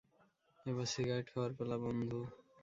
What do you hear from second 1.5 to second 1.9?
পালা,